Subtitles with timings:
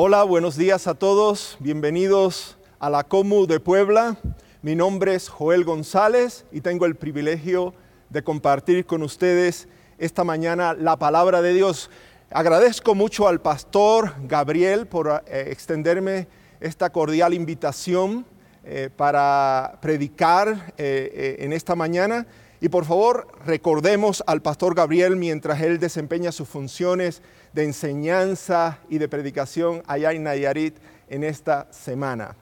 [0.00, 1.56] Hola, buenos días a todos.
[1.58, 4.16] Bienvenidos a la Comu de Puebla.
[4.62, 7.74] Mi nombre es Joel González y tengo el privilegio
[8.08, 9.66] de compartir con ustedes
[9.98, 11.90] esta mañana la palabra de Dios.
[12.30, 16.28] Agradezco mucho al pastor Gabriel por eh, extenderme
[16.60, 18.24] esta cordial invitación
[18.62, 22.24] eh, para predicar eh, en esta mañana.
[22.60, 27.20] Y por favor, recordemos al pastor Gabriel mientras él desempeña sus funciones
[27.58, 30.76] de enseñanza y de predicación allá en Nayarit
[31.08, 32.36] en esta semana.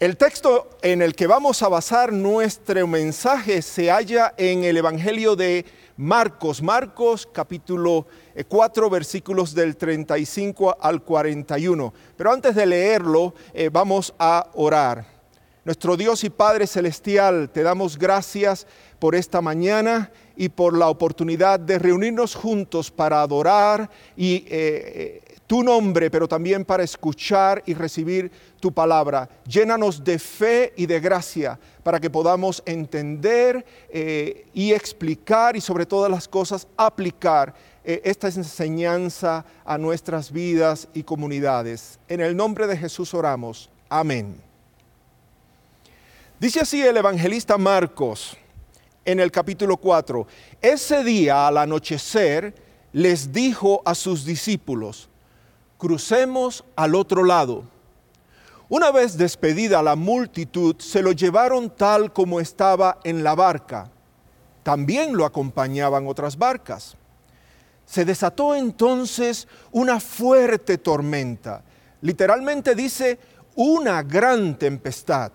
[0.00, 5.36] El texto en el que vamos a basar nuestro mensaje se halla en el Evangelio
[5.36, 5.64] de
[5.96, 8.08] Marcos, Marcos capítulo
[8.48, 11.94] 4 eh, versículos del 35 al 41.
[12.16, 15.06] Pero antes de leerlo, eh, vamos a orar.
[15.64, 18.66] Nuestro Dios y Padre Celestial, te damos gracias
[18.98, 25.62] por esta mañana y por la oportunidad de reunirnos juntos para adorar y eh, tu
[25.62, 29.28] nombre, pero también para escuchar y recibir tu palabra.
[29.46, 35.84] Llénanos de fe y de gracia para que podamos entender eh, y explicar y sobre
[35.84, 37.52] todas las cosas aplicar
[37.84, 41.98] eh, esta enseñanza a nuestras vidas y comunidades.
[42.08, 43.68] En el nombre de Jesús oramos.
[43.90, 44.36] Amén.
[46.38, 48.38] Dice así el evangelista Marcos
[49.04, 50.26] en el capítulo 4.
[50.60, 52.54] Ese día al anochecer
[52.92, 55.08] les dijo a sus discípulos,
[55.78, 57.64] crucemos al otro lado.
[58.68, 63.90] Una vez despedida la multitud, se lo llevaron tal como estaba en la barca.
[64.62, 66.96] También lo acompañaban otras barcas.
[67.84, 71.64] Se desató entonces una fuerte tormenta.
[72.02, 73.18] Literalmente dice
[73.56, 75.32] una gran tempestad.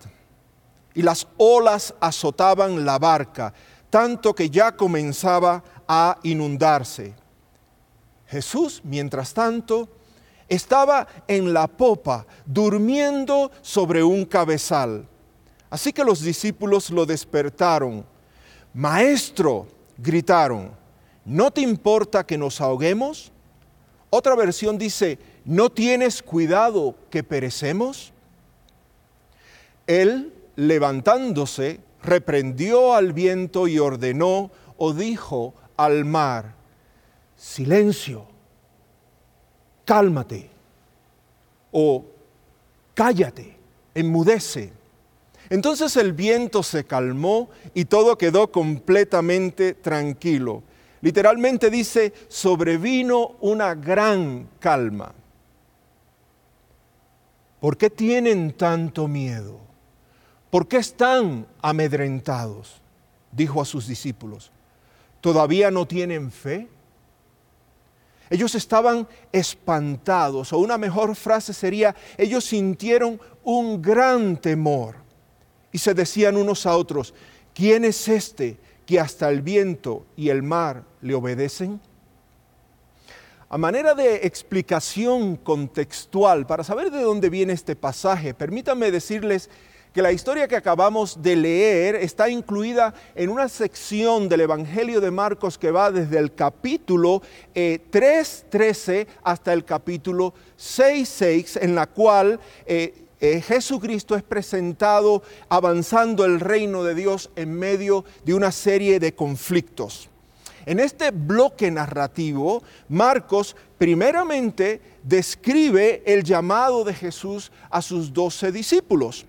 [0.96, 3.52] Y las olas azotaban la barca,
[3.90, 7.14] tanto que ya comenzaba a inundarse.
[8.26, 9.88] Jesús, mientras tanto,
[10.48, 15.06] estaba en la popa, durmiendo sobre un cabezal.
[15.68, 18.06] Así que los discípulos lo despertaron.
[18.72, 19.66] Maestro,
[19.98, 20.70] gritaron,
[21.26, 23.30] ¿no te importa que nos ahoguemos?
[24.08, 28.12] Otra versión dice, ¿no tienes cuidado que perecemos?
[29.86, 36.54] Él, levantándose, reprendió al viento y ordenó o dijo al mar,
[37.36, 38.26] silencio
[39.86, 40.50] cálmate
[41.70, 42.04] o
[42.92, 43.56] cállate,
[43.94, 44.72] enmudece.
[45.48, 50.62] Entonces el viento se calmó y todo quedó completamente tranquilo.
[51.00, 55.14] Literalmente dice, sobrevino una gran calma.
[57.60, 59.65] ¿Por qué tienen tanto miedo?
[60.56, 62.80] ¿Por qué están amedrentados?
[63.30, 64.50] Dijo a sus discípulos.
[65.20, 66.66] ¿Todavía no tienen fe?
[68.30, 74.94] Ellos estaban espantados, o una mejor frase sería, ellos sintieron un gran temor
[75.72, 77.12] y se decían unos a otros,
[77.52, 81.82] ¿quién es este que hasta el viento y el mar le obedecen?
[83.50, 89.50] A manera de explicación contextual, para saber de dónde viene este pasaje, permítanme decirles
[89.96, 95.10] que la historia que acabamos de leer está incluida en una sección del Evangelio de
[95.10, 97.22] Marcos que va desde el capítulo
[97.54, 106.26] 3.13 eh, hasta el capítulo 6.6, en la cual eh, eh, Jesucristo es presentado avanzando
[106.26, 110.10] el reino de Dios en medio de una serie de conflictos.
[110.66, 119.24] En este bloque narrativo, Marcos primeramente describe el llamado de Jesús a sus doce discípulos.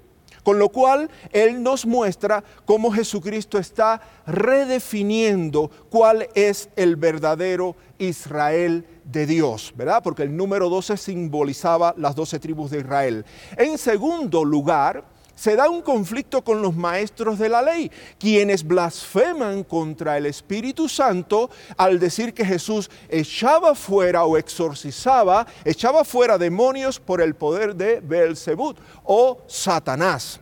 [0.47, 8.85] Con lo cual, Él nos muestra cómo Jesucristo está redefiniendo cuál es el verdadero Israel
[9.03, 10.02] de Dios, ¿verdad?
[10.02, 13.25] Porque el número 12 simbolizaba las doce tribus de Israel.
[13.58, 15.03] En segundo lugar,
[15.37, 20.89] se da un conflicto con los maestros de la ley, quienes blasfeman contra el Espíritu
[20.89, 27.75] Santo al decir que Jesús echaba fuera o exorcizaba, echaba fuera demonios por el poder
[27.75, 30.39] de Beelzebub o Satanás.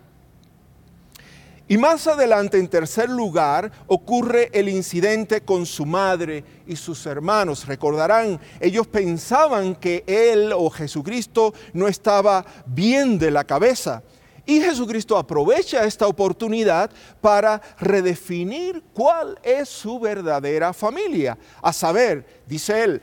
[1.68, 7.65] Y más adelante, en tercer lugar, ocurre el incidente con su madre y sus hermanos.
[7.65, 14.03] Recordarán, ellos pensaban que él o Jesucristo no estaba bien de la cabeza.
[14.45, 21.38] Y Jesucristo aprovecha esta oportunidad para redefinir cuál es su verdadera familia.
[21.62, 23.01] A saber, dice él,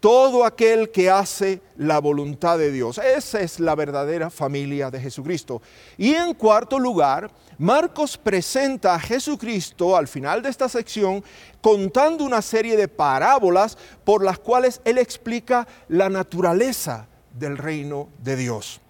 [0.00, 2.98] todo aquel que hace la voluntad de Dios.
[2.98, 5.60] Esa es la verdadera familia de Jesucristo.
[5.98, 11.22] Y en cuarto lugar, Marcos presenta a Jesucristo al final de esta sección
[11.60, 17.06] contando una serie de parábolas por las cuales él explica la naturaleza
[17.38, 18.80] del reino de Dios.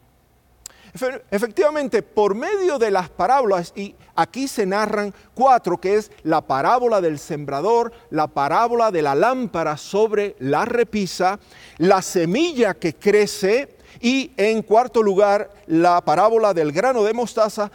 [1.31, 7.01] Efectivamente, por medio de las parábolas, y aquí se narran cuatro, que es la parábola
[7.01, 11.39] del sembrador, la parábola de la lámpara sobre la repisa,
[11.79, 17.71] la semilla que crece y en cuarto lugar la parábola del grano de mostaza,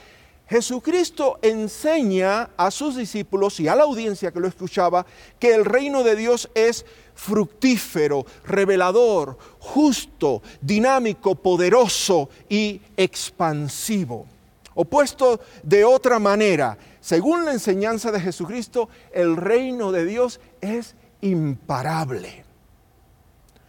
[0.47, 5.05] Jesucristo enseña a sus discípulos y a la audiencia que lo escuchaba
[5.39, 14.27] que el reino de Dios es fructífero, revelador, justo, dinámico, poderoso y expansivo.
[14.75, 22.44] Opuesto de otra manera, según la enseñanza de Jesucristo, el reino de Dios es imparable.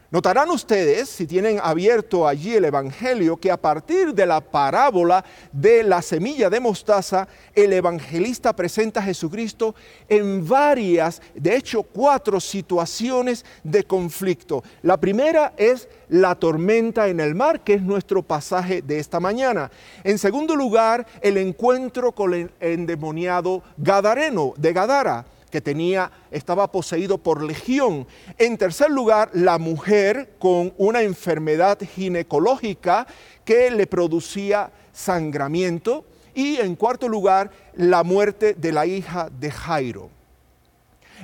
[0.08, 5.82] Notarán ustedes, si tienen abierto allí el Evangelio, que a partir de la parábola de
[5.82, 7.26] la semilla de mostaza,
[7.56, 9.74] el evangelista presenta a Jesucristo
[10.08, 14.62] en varias, de hecho cuatro situaciones de conflicto.
[14.82, 19.72] La primera es la tormenta en el mar, que es nuestro pasaje de esta mañana.
[20.04, 27.18] En segundo lugar, el encuentro con el endemoniado Gadareno de Gadara que tenía, estaba poseído
[27.18, 28.06] por legión.
[28.38, 33.06] En tercer lugar, la mujer con una enfermedad ginecológica
[33.44, 36.04] que le producía sangramiento.
[36.34, 40.15] Y en cuarto lugar, la muerte de la hija de Jairo.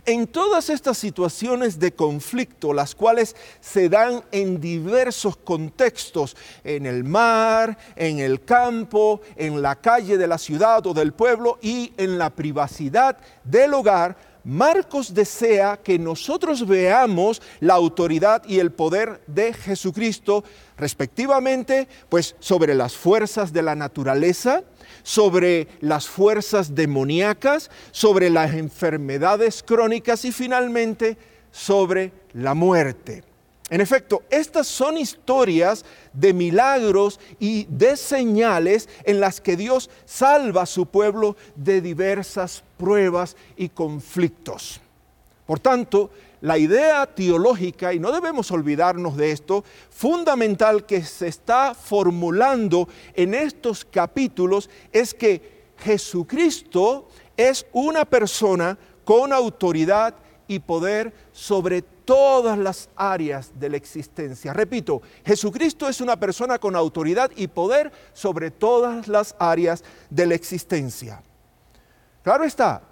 [0.06, 7.04] En todas estas situaciones de conflicto, las cuales se dan en diversos contextos, en el
[7.04, 12.18] mar, en el campo, en la calle de la ciudad o del pueblo y en
[12.18, 19.52] la privacidad del hogar, Marcos desea que nosotros veamos la autoridad y el poder de
[19.52, 20.42] Jesucristo
[20.76, 24.64] respectivamente, pues sobre las fuerzas de la naturaleza,
[25.02, 31.16] sobre las fuerzas demoníacas, sobre las enfermedades crónicas y finalmente
[31.50, 33.24] sobre la muerte.
[33.70, 40.62] En efecto, estas son historias de milagros y de señales en las que Dios salva
[40.62, 44.78] a su pueblo de diversas pruebas y conflictos.
[45.46, 46.10] Por tanto,
[46.42, 53.32] la idea teológica, y no debemos olvidarnos de esto, fundamental que se está formulando en
[53.32, 60.14] estos capítulos es que Jesucristo es una persona con autoridad
[60.48, 64.52] y poder sobre todas las áreas de la existencia.
[64.52, 70.34] Repito, Jesucristo es una persona con autoridad y poder sobre todas las áreas de la
[70.34, 71.22] existencia.
[72.22, 72.82] Claro está,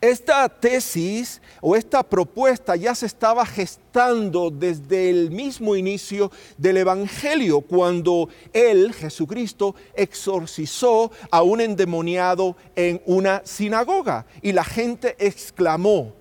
[0.00, 7.62] esta tesis o esta propuesta ya se estaba gestando desde el mismo inicio del Evangelio,
[7.62, 16.12] cuando Él, Jesucristo, exorcizó a un endemoniado en una sinagoga y la gente exclamó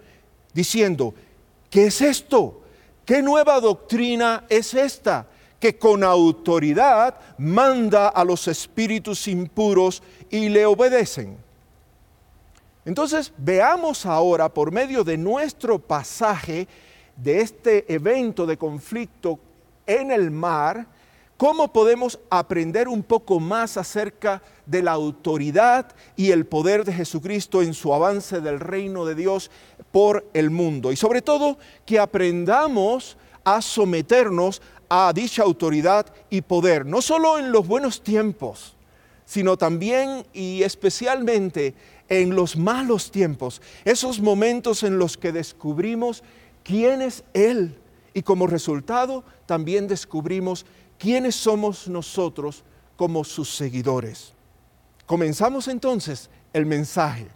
[0.53, 1.13] diciendo,
[1.69, 2.61] ¿qué es esto?
[3.05, 5.27] ¿Qué nueva doctrina es esta?
[5.59, 11.44] Que con autoridad manda a los espíritus impuros y le obedecen.
[12.85, 16.67] Entonces veamos ahora por medio de nuestro pasaje
[17.17, 19.39] de este evento de conflicto
[19.87, 20.87] en el mar,
[21.35, 27.63] cómo podemos aprender un poco más acerca de la autoridad y el poder de Jesucristo
[27.63, 29.49] en su avance del reino de Dios
[29.91, 30.91] por el mundo.
[30.91, 37.51] Y sobre todo que aprendamos a someternos a dicha autoridad y poder, no solo en
[37.51, 38.75] los buenos tiempos,
[39.25, 41.73] sino también y especialmente
[42.09, 46.23] en los malos tiempos, esos momentos en los que descubrimos
[46.63, 47.77] quién es Él
[48.13, 50.65] y como resultado también descubrimos
[50.97, 52.63] quiénes somos nosotros
[52.95, 54.33] como sus seguidores.
[55.05, 57.27] Comenzamos entonces el mensaje.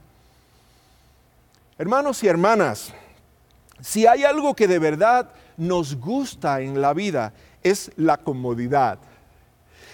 [1.77, 2.93] Hermanos y hermanas,
[3.81, 7.33] si hay algo que de verdad nos gusta en la vida
[7.63, 8.99] es la comodidad,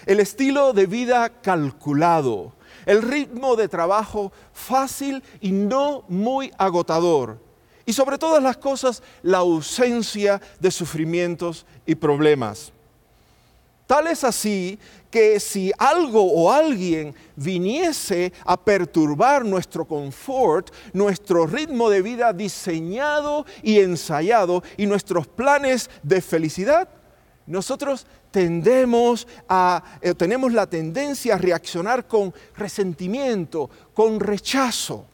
[0.06, 2.52] el estilo de vida calculado,
[2.86, 7.38] el ritmo de trabajo fácil y no muy agotador.
[7.84, 12.72] Y sobre todas las cosas, la ausencia de sufrimientos y problemas.
[13.86, 14.78] Tal es así
[15.10, 23.46] que si algo o alguien viniese a perturbar nuestro confort, nuestro ritmo de vida diseñado
[23.62, 26.88] y ensayado y nuestros planes de felicidad,
[27.46, 35.06] nosotros tendemos a, eh, tenemos la tendencia a reaccionar con resentimiento, con rechazo.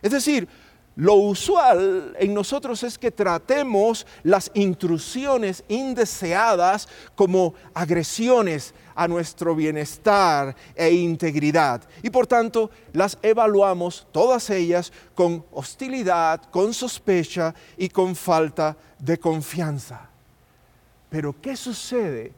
[0.00, 0.48] Es decir,
[0.96, 10.54] lo usual en nosotros es que tratemos las intrusiones indeseadas como agresiones a nuestro bienestar
[10.74, 11.82] e integridad.
[12.02, 19.18] Y por tanto las evaluamos todas ellas con hostilidad, con sospecha y con falta de
[19.18, 20.11] confianza.
[21.12, 22.32] Pero ¿qué sucede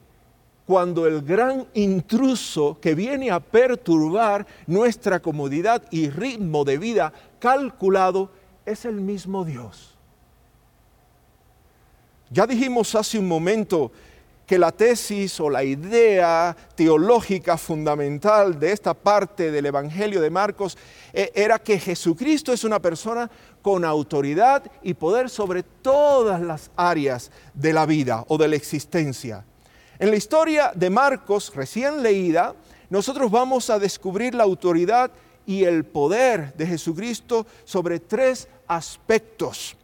[0.67, 8.31] cuando el gran intruso que viene a perturbar nuestra comodidad y ritmo de vida calculado
[8.65, 9.95] es el mismo Dios.
[12.31, 13.93] Ya dijimos hace un momento
[14.47, 20.77] que la tesis o la idea teológica fundamental de esta parte del Evangelio de Marcos
[21.13, 23.31] eh, era que Jesucristo es una persona
[23.65, 29.43] con autoridad y poder sobre todas las áreas de la vida o de la existencia.
[29.99, 32.55] En la historia de Marcos recién leída,
[32.91, 35.11] nosotros vamos a descubrir la autoridad
[35.47, 39.79] y el poder de Jesucristo sobre tres aspectos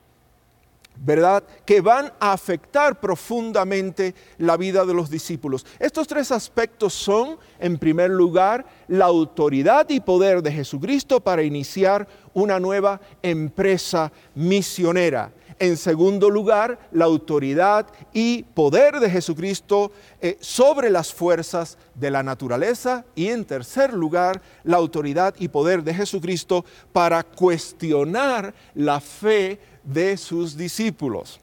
[1.01, 1.43] ¿verdad?
[1.65, 5.65] Que van a afectar profundamente la vida de los discípulos.
[5.79, 12.07] Estos tres aspectos son, en primer lugar, la autoridad y poder de Jesucristo para iniciar
[12.35, 15.33] una nueva empresa misionera.
[15.59, 19.93] En segundo lugar, la autoridad y poder de Jesucristo
[20.23, 23.05] eh, sobre las fuerzas de la naturaleza.
[23.15, 26.65] Y en tercer lugar, la autoridad y poder de Jesucristo
[26.95, 31.41] para cuestionar la fe de sus discípulos.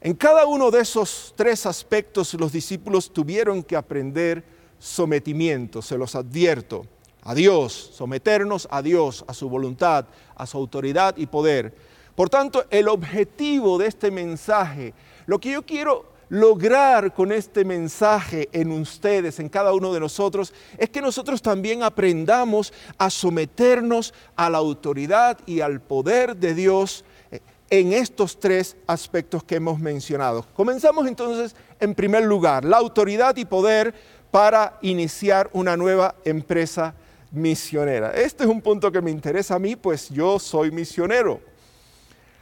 [0.00, 4.44] En cada uno de esos tres aspectos los discípulos tuvieron que aprender
[4.78, 6.86] sometimiento, se los advierto,
[7.22, 10.06] a Dios, someternos a Dios, a su voluntad,
[10.36, 11.74] a su autoridad y poder.
[12.14, 14.94] Por tanto, el objetivo de este mensaje,
[15.26, 20.52] lo que yo quiero lograr con este mensaje en ustedes, en cada uno de nosotros,
[20.78, 27.04] es que nosotros también aprendamos a someternos a la autoridad y al poder de Dios
[27.30, 27.40] eh,
[27.70, 30.46] en estos tres aspectos que hemos mencionado.
[30.54, 33.94] Comenzamos entonces en primer lugar, la autoridad y poder
[34.30, 36.94] para iniciar una nueva empresa
[37.30, 38.12] misionera.
[38.12, 41.40] Este es un punto que me interesa a mí, pues yo soy misionero.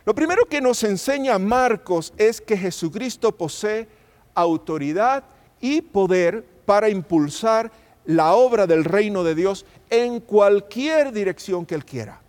[0.06, 3.88] Lo primero que nos enseña Marcos es que Jesucristo posee
[4.34, 5.24] autoridad
[5.60, 7.72] y poder para impulsar
[8.04, 12.20] la obra del reino de Dios en cualquier dirección que Él quiera.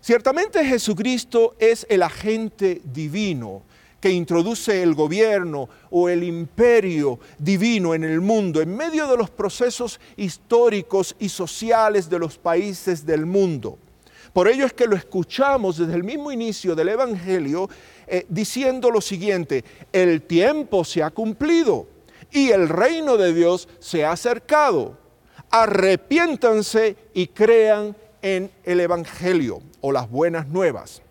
[0.00, 3.62] Ciertamente Jesucristo es el agente divino
[4.00, 9.30] que introduce el gobierno o el imperio divino en el mundo en medio de los
[9.30, 13.78] procesos históricos y sociales de los países del mundo.
[14.32, 17.68] Por ello es que lo escuchamos desde el mismo inicio del Evangelio
[18.06, 21.86] eh, diciendo lo siguiente, el tiempo se ha cumplido
[22.30, 24.98] y el reino de Dios se ha acercado.
[25.50, 31.02] Arrepiéntanse y crean en el Evangelio o las buenas nuevas.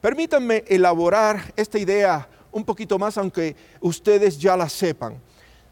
[0.00, 5.20] Permítanme elaborar esta idea un poquito más, aunque ustedes ya la sepan.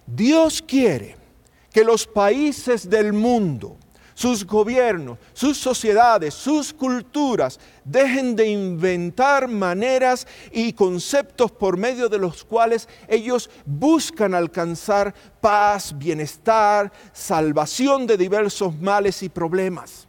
[0.07, 1.17] Dios quiere
[1.73, 3.76] que los países del mundo,
[4.20, 12.18] sus gobiernos, sus sociedades, sus culturas dejen de inventar maneras y conceptos por medio de
[12.18, 20.06] los cuales ellos buscan alcanzar paz, bienestar, salvación de diversos males y problemas.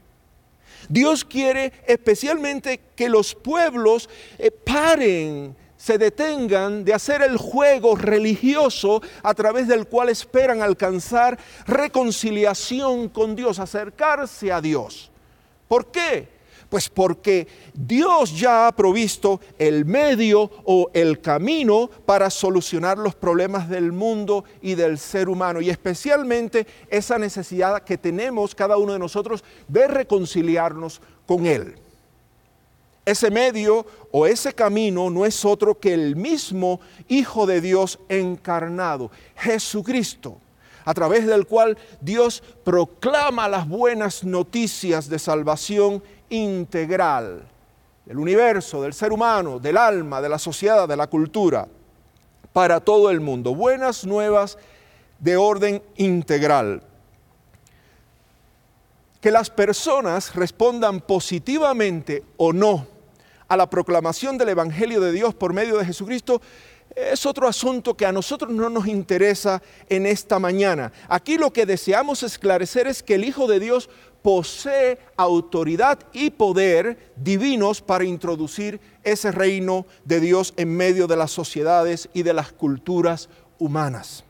[0.89, 9.01] Dios quiere especialmente que los pueblos eh, paren se detengan de hacer el juego religioso
[9.23, 15.09] a través del cual esperan alcanzar reconciliación con Dios, acercarse a Dios.
[15.67, 16.29] ¿Por qué?
[16.69, 23.67] Pues porque Dios ya ha provisto el medio o el camino para solucionar los problemas
[23.67, 28.99] del mundo y del ser humano, y especialmente esa necesidad que tenemos cada uno de
[28.99, 31.80] nosotros de reconciliarnos con Él.
[33.05, 39.09] Ese medio o ese camino no es otro que el mismo Hijo de Dios encarnado,
[39.35, 40.37] Jesucristo,
[40.85, 47.43] a través del cual Dios proclama las buenas noticias de salvación integral
[48.05, 51.67] del universo, del ser humano, del alma, de la sociedad, de la cultura,
[52.53, 53.55] para todo el mundo.
[53.55, 54.57] Buenas nuevas
[55.19, 56.83] de orden integral
[59.21, 62.87] que las personas respondan positivamente o no
[63.51, 66.41] a la proclamación del Evangelio de Dios por medio de Jesucristo
[66.95, 70.93] es otro asunto que a nosotros no nos interesa en esta mañana.
[71.09, 73.89] Aquí lo que deseamos esclarecer es que el Hijo de Dios
[74.21, 81.31] posee autoridad y poder divinos para introducir ese reino de Dios en medio de las
[81.31, 83.27] sociedades y de las culturas
[83.59, 84.23] humanas.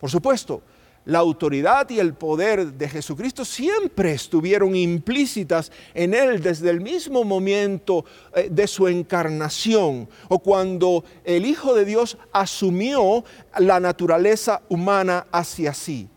[0.00, 0.62] Por supuesto,
[1.08, 7.24] la autoridad y el poder de Jesucristo siempre estuvieron implícitas en Él desde el mismo
[7.24, 13.24] momento eh, de su encarnación o cuando el Hijo de Dios asumió
[13.58, 16.10] la naturaleza humana hacia sí.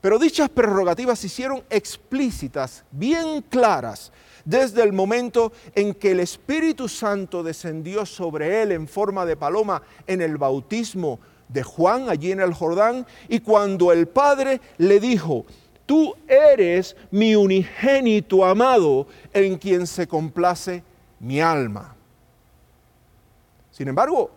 [0.00, 4.10] Pero dichas prerrogativas se hicieron explícitas, bien claras,
[4.44, 9.82] desde el momento en que el Espíritu Santo descendió sobre él en forma de paloma
[10.04, 11.20] en el bautismo
[11.52, 15.44] de Juan allí en el Jordán y cuando el Padre le dijo,
[15.86, 20.82] tú eres mi unigénito amado en quien se complace
[21.20, 21.94] mi alma.
[23.70, 24.30] Sin embargo,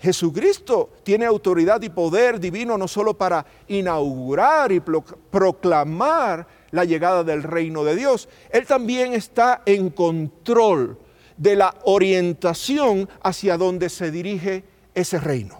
[0.00, 7.42] Jesucristo tiene autoridad y poder divino no solo para inaugurar y proclamar la llegada del
[7.42, 10.98] reino de Dios, Él también está en control
[11.36, 15.59] de la orientación hacia donde se dirige ese reino.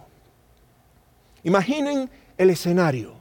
[1.43, 3.13] Imaginen el escenario.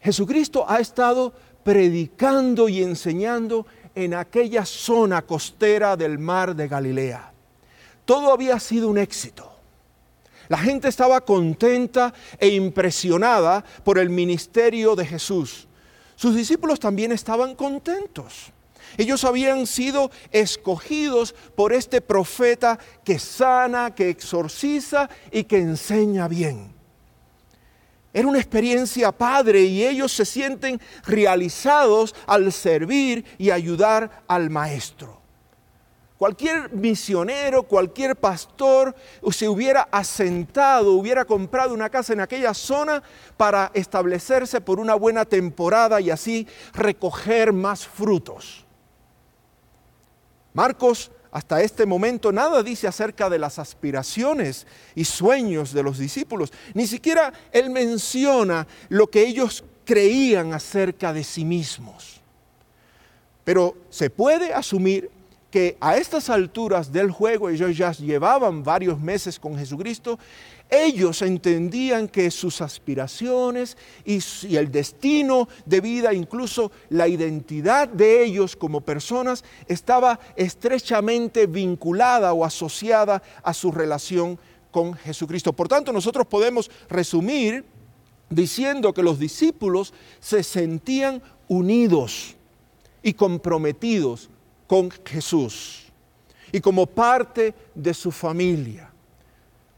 [0.00, 7.32] Jesucristo ha estado predicando y enseñando en aquella zona costera del mar de Galilea.
[8.04, 9.50] Todo había sido un éxito.
[10.48, 15.68] La gente estaba contenta e impresionada por el ministerio de Jesús.
[16.16, 18.52] Sus discípulos también estaban contentos.
[18.98, 26.79] Ellos habían sido escogidos por este profeta que sana, que exorciza y que enseña bien.
[28.12, 35.20] Era una experiencia padre y ellos se sienten realizados al servir y ayudar al maestro.
[36.18, 38.94] Cualquier misionero, cualquier pastor
[39.30, 43.02] se hubiera asentado, hubiera comprado una casa en aquella zona
[43.38, 48.66] para establecerse por una buena temporada y así recoger más frutos.
[50.52, 56.52] Marcos hasta este momento nada dice acerca de las aspiraciones y sueños de los discípulos.
[56.74, 62.20] Ni siquiera él menciona lo que ellos creían acerca de sí mismos.
[63.44, 65.10] Pero se puede asumir
[65.50, 70.18] que a estas alturas del juego ellos ya llevaban varios meses con Jesucristo,
[70.70, 74.20] ellos entendían que sus aspiraciones y,
[74.56, 82.44] el destino de vida, incluso la identidad de ellos como personas, estaba estrechamente vinculada o
[82.44, 84.38] asociada a su relación
[84.70, 85.52] con Jesucristo.
[85.52, 87.64] Por tanto, nosotros podemos resumir
[88.28, 92.36] diciendo que los discípulos se sentían unidos
[93.02, 94.30] y comprometidos
[94.66, 95.86] con Jesús
[96.52, 98.89] y como parte de su familia.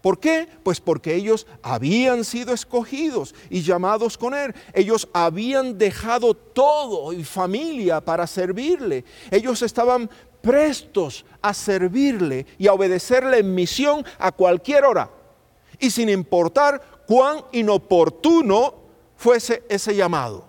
[0.02, 0.48] ¿Por qué?
[0.64, 4.52] Pues porque ellos habían sido escogidos y llamados con Él.
[4.74, 9.04] Ellos habían dejado todo y familia para servirle.
[9.30, 10.10] Ellos estaban
[10.40, 15.08] prestos a servirle y a obedecerle en misión a cualquier hora.
[15.78, 18.74] Y sin importar cuán inoportuno
[19.16, 20.46] fuese ese llamado.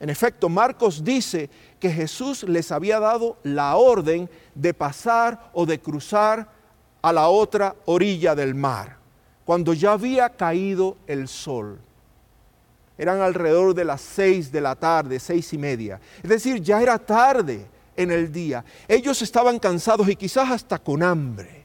[0.00, 5.80] En efecto, Marcos dice que Jesús les había dado la orden de pasar o de
[5.80, 6.55] cruzar
[7.06, 8.96] a la otra orilla del mar,
[9.44, 11.78] cuando ya había caído el sol.
[12.98, 16.00] Eran alrededor de las seis de la tarde, seis y media.
[16.20, 17.64] Es decir, ya era tarde
[17.96, 18.64] en el día.
[18.88, 21.62] Ellos estaban cansados y quizás hasta con hambre.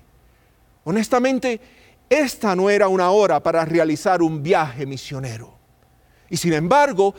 [0.83, 1.59] Honestamente,
[2.07, 5.55] esta no era una hora para realizar un viaje misionero.
[6.29, 7.15] Y sin embargo,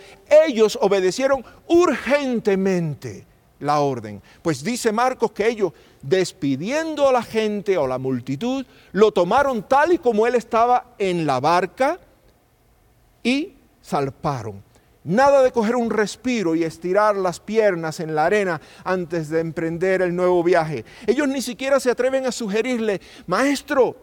[0.47, 3.27] ellos obedecieron urgentemente
[3.63, 4.21] la orden.
[4.43, 5.73] Pues dice Marcos que ellos,
[6.03, 11.27] despidiendo a la gente o la multitud, lo tomaron tal y como él estaba en
[11.27, 11.99] la barca
[13.23, 14.63] y salparon.
[15.05, 20.03] Nada de coger un respiro y estirar las piernas en la arena antes de emprender
[20.03, 20.85] el nuevo viaje.
[21.07, 23.97] Ellos ni siquiera se atreven a sugerirle, maestro,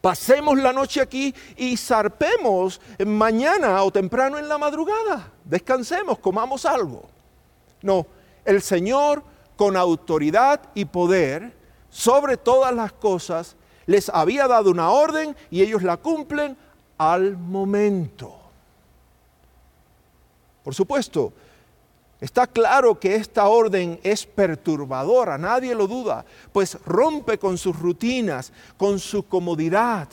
[0.00, 5.32] pasemos la noche aquí y zarpemos mañana o temprano en la madrugada.
[5.44, 7.08] Descansemos, comamos algo.
[7.82, 8.04] No,
[8.48, 9.22] el Señor
[9.56, 11.52] con autoridad y poder
[11.90, 13.56] sobre todas las cosas
[13.86, 16.56] les había dado una orden y ellos la cumplen
[16.96, 18.34] al momento.
[20.64, 21.32] Por supuesto,
[22.20, 28.52] Está claro que esta orden es perturbadora, nadie lo duda, pues rompe con sus rutinas,
[28.76, 30.08] con su comodidad.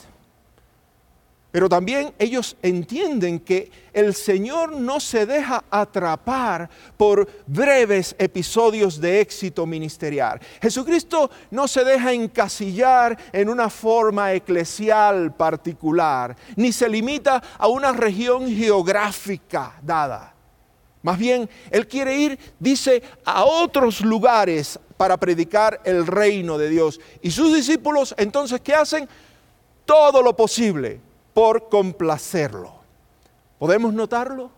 [1.56, 9.22] Pero también ellos entienden que el Señor no se deja atrapar por breves episodios de
[9.22, 10.38] éxito ministerial.
[10.60, 17.90] Jesucristo no se deja encasillar en una forma eclesial particular, ni se limita a una
[17.94, 20.34] región geográfica dada.
[21.00, 27.00] Más bien, Él quiere ir, dice, a otros lugares para predicar el reino de Dios.
[27.22, 29.08] Y sus discípulos entonces, ¿qué hacen?
[29.86, 31.05] Todo lo posible
[31.36, 32.72] por complacerlo.
[33.58, 34.50] ¿Podemos notarlo?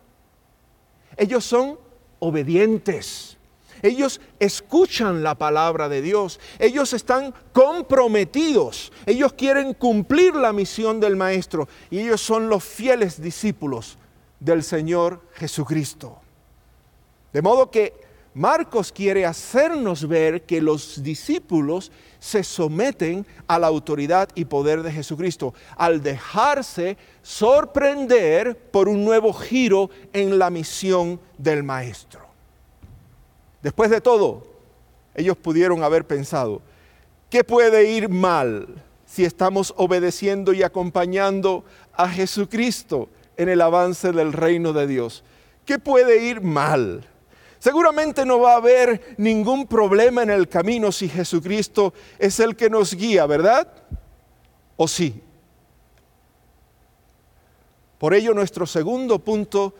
[1.16, 1.76] Ellos son
[2.20, 3.36] obedientes.
[3.82, 6.38] Ellos escuchan la palabra de Dios.
[6.60, 8.92] Ellos están comprometidos.
[9.06, 11.66] Ellos quieren cumplir la misión del Maestro.
[11.90, 13.98] Y ellos son los fieles discípulos
[14.38, 16.20] del Señor Jesucristo.
[17.32, 18.07] De modo que
[18.38, 24.92] Marcos quiere hacernos ver que los discípulos se someten a la autoridad y poder de
[24.92, 32.20] Jesucristo al dejarse sorprender por un nuevo giro en la misión del Maestro.
[33.60, 34.46] Después de todo,
[35.16, 36.62] ellos pudieron haber pensado,
[37.30, 38.68] ¿qué puede ir mal
[39.04, 45.24] si estamos obedeciendo y acompañando a Jesucristo en el avance del reino de Dios?
[45.64, 47.04] ¿Qué puede ir mal?
[47.58, 52.70] Seguramente no va a haber ningún problema en el camino si Jesucristo es el que
[52.70, 53.66] nos guía, ¿verdad?
[54.76, 55.22] ¿O sí?
[57.98, 59.74] Por ello nuestro segundo punto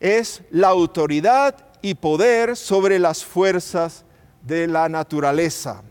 [0.00, 4.04] es la autoridad y poder sobre las fuerzas
[4.42, 5.82] de la naturaleza.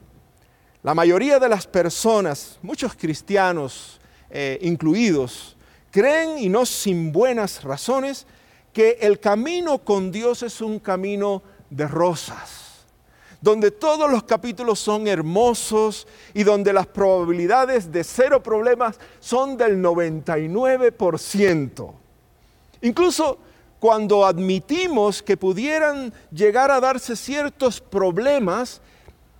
[0.83, 5.55] La mayoría de las personas, muchos cristianos eh, incluidos,
[5.91, 8.27] creen y no sin buenas razones
[8.75, 12.83] que el camino con Dios es un camino de rosas,
[13.39, 19.81] donde todos los capítulos son hermosos y donde las probabilidades de cero problemas son del
[19.81, 21.93] 99%.
[22.81, 23.37] Incluso
[23.79, 28.81] cuando admitimos que pudieran llegar a darse ciertos problemas,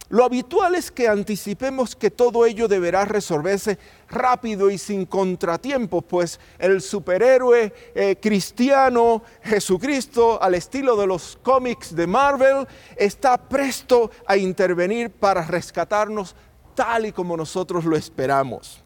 [0.10, 6.40] lo habitual es que anticipemos que todo ello deberá resolverse rápido y sin contratiempos, pues
[6.60, 14.38] el superhéroe eh, cristiano Jesucristo, al estilo de los cómics de Marvel, está presto a
[14.38, 16.36] intervenir para rescatarnos
[16.76, 18.84] tal y como nosotros lo esperamos.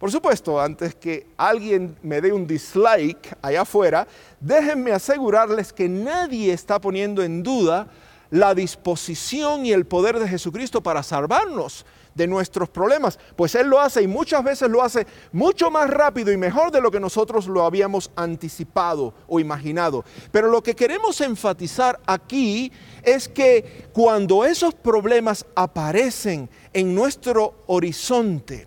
[0.00, 4.08] Por supuesto, antes que alguien me dé un dislike allá afuera,
[4.40, 7.86] déjenme asegurarles que nadie está poniendo en duda
[8.32, 13.78] la disposición y el poder de Jesucristo para salvarnos de nuestros problemas, pues Él lo
[13.78, 17.46] hace y muchas veces lo hace mucho más rápido y mejor de lo que nosotros
[17.46, 20.02] lo habíamos anticipado o imaginado.
[20.30, 28.66] Pero lo que queremos enfatizar aquí es que cuando esos problemas aparecen en nuestro horizonte,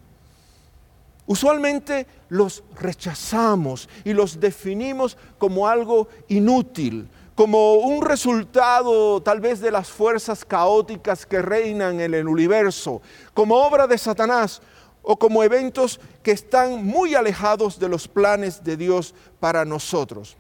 [1.26, 9.70] usualmente los rechazamos y los definimos como algo inútil, como un resultado tal vez de
[9.70, 13.02] las fuerzas caóticas que reinan en el universo,
[13.34, 14.62] como obra de Satanás
[15.02, 20.38] o como eventos que están muy alejados de los planes de Dios para nosotros.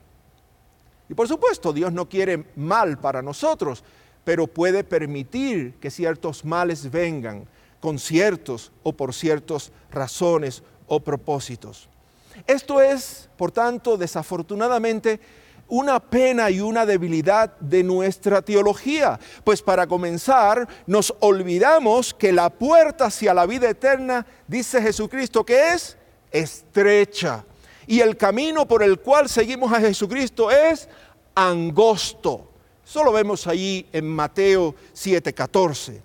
[1.07, 3.83] Y por supuesto, Dios no quiere mal para nosotros,
[4.23, 7.45] pero puede permitir que ciertos males vengan
[7.79, 11.89] con ciertos o por ciertas razones o propósitos.
[12.47, 15.19] Esto es, por tanto, desafortunadamente,
[15.67, 19.19] una pena y una debilidad de nuestra teología.
[19.43, 25.73] Pues para comenzar, nos olvidamos que la puerta hacia la vida eterna, dice Jesucristo, que
[25.73, 25.97] es
[26.31, 27.45] estrecha.
[27.87, 30.89] Y el camino por el cual seguimos a Jesucristo es
[31.33, 32.51] angosto.
[32.85, 36.01] Eso lo vemos allí en Mateo 7:14.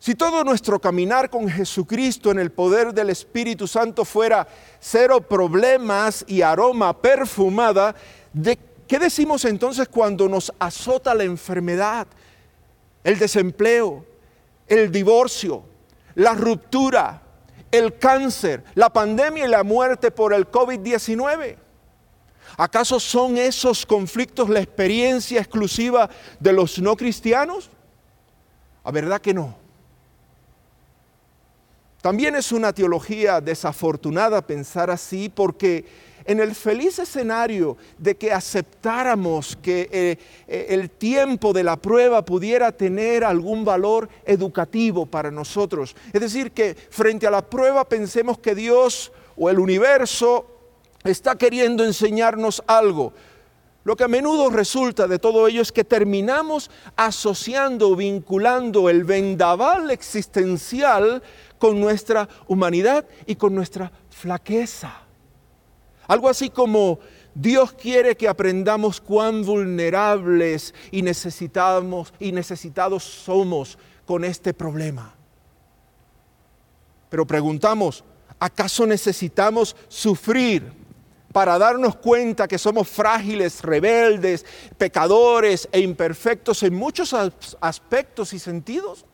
[0.00, 4.46] Si todo nuestro caminar con Jesucristo en el poder del Espíritu Santo fuera
[4.78, 7.96] cero problemas y aroma perfumada,
[8.32, 8.56] ¿de
[8.88, 12.06] ¿Qué decimos entonces cuando nos azota la enfermedad,
[13.04, 14.06] el desempleo,
[14.66, 15.62] el divorcio,
[16.14, 17.20] la ruptura,
[17.70, 21.56] el cáncer, la pandemia y la muerte por el COVID-19?
[22.56, 26.08] ¿Acaso son esos conflictos la experiencia exclusiva
[26.40, 27.68] de los no cristianos?
[28.84, 29.54] A verdad que no.
[32.00, 35.84] También es una teología desafortunada pensar así porque
[36.28, 42.22] en el feliz escenario de que aceptáramos que eh, eh, el tiempo de la prueba
[42.22, 45.96] pudiera tener algún valor educativo para nosotros.
[46.12, 50.46] Es decir, que frente a la prueba pensemos que Dios o el universo
[51.02, 53.14] está queriendo enseñarnos algo.
[53.84, 59.90] Lo que a menudo resulta de todo ello es que terminamos asociando, vinculando el vendaval
[59.90, 61.22] existencial
[61.58, 65.07] con nuestra humanidad y con nuestra flaqueza.
[66.08, 66.98] Algo así como
[67.34, 75.14] Dios quiere que aprendamos cuán vulnerables y necesitamos y necesitados somos con este problema.
[77.10, 78.02] Pero preguntamos,
[78.40, 80.72] ¿acaso necesitamos sufrir
[81.30, 84.46] para darnos cuenta que somos frágiles, rebeldes,
[84.78, 87.14] pecadores e imperfectos en muchos
[87.60, 89.04] aspectos y sentidos?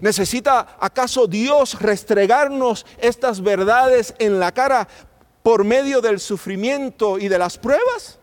[0.00, 4.88] ¿Necesita acaso Dios restregarnos estas verdades en la cara
[5.46, 8.18] por medio del sufrimiento y de las pruebas?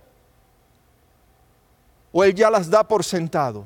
[2.12, 3.63] ¿O Él ya las da por sentado?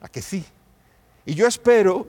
[0.00, 0.44] A que sí.
[1.26, 2.06] Y yo espero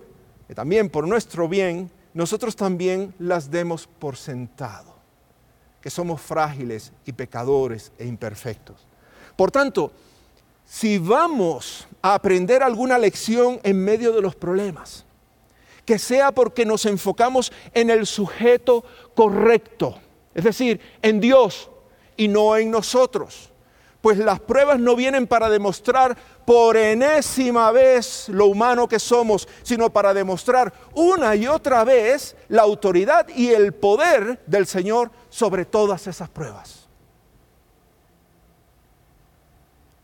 [0.47, 4.93] que también por nuestro bien nosotros también las demos por sentado.
[5.81, 8.85] que somos frágiles y pecadores e imperfectos.
[9.35, 9.91] Por tanto,
[10.67, 15.03] si vamos a aprender alguna lección en medio de los problemas,
[15.85, 18.83] que sea porque nos enfocamos en el sujeto
[19.15, 19.99] correcto,
[20.33, 21.69] es decir, en Dios
[22.17, 23.49] y no en nosotros.
[24.01, 29.91] Pues las pruebas no vienen para demostrar por enésima vez lo humano que somos, sino
[29.91, 36.05] para demostrar una y otra vez la autoridad y el poder del Señor sobre todas
[36.07, 36.89] esas pruebas.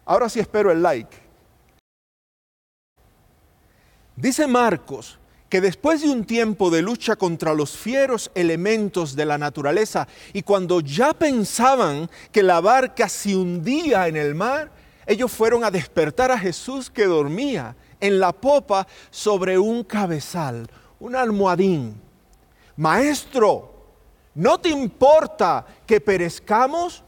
[0.06, 1.18] Ahora sí espero el like.
[4.16, 5.19] Dice Marcos
[5.50, 10.44] que después de un tiempo de lucha contra los fieros elementos de la naturaleza y
[10.44, 14.72] cuando ya pensaban que la barca se hundía en el mar,
[15.08, 21.16] ellos fueron a despertar a Jesús que dormía en la popa sobre un cabezal, un
[21.16, 22.00] almohadín.
[22.78, 23.74] Maestro,
[24.36, 27.04] ¿no te importa que perezcamos?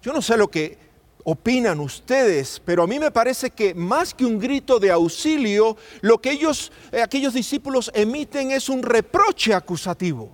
[0.00, 0.78] Yo no sé lo que
[1.24, 6.20] opinan ustedes, pero a mí me parece que más que un grito de auxilio, lo
[6.20, 10.30] que ellos, eh, aquellos discípulos emiten es un reproche acusativo.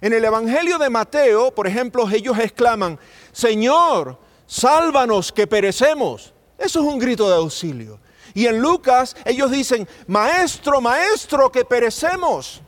[0.00, 2.98] En el Evangelio de Mateo, por ejemplo, ellos exclaman,
[3.32, 6.32] Señor, sálvanos que perecemos.
[6.56, 7.98] Eso es un grito de auxilio.
[8.34, 12.62] Y en Lucas ellos dicen, Maestro, Maestro, que perecemos.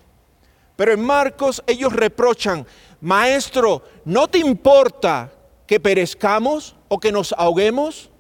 [0.77, 2.67] Pero en Marcos ellos reprochan,
[3.01, 5.33] Maestro, ¿no te importa
[5.71, 8.11] que perezcamos o que nos ahoguemos?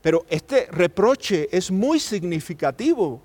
[0.00, 3.22] Pero este reproche es muy significativo.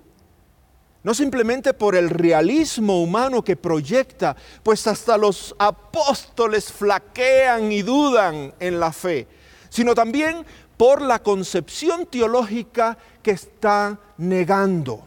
[1.02, 8.54] No simplemente por el realismo humano que proyecta, pues hasta los apóstoles flaquean y dudan
[8.60, 9.26] en la fe,
[9.68, 15.02] sino también por la concepción teológica que está negando.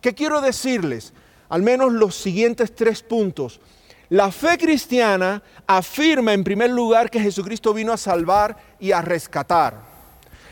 [0.00, 1.12] ¿Qué quiero decirles?
[1.48, 3.58] Al menos los siguientes tres puntos.
[4.10, 9.86] La fe cristiana afirma en primer lugar que Jesucristo vino a salvar y a rescatar.